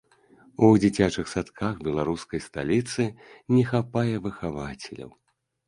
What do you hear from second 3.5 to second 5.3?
не хапае выхавацеляў.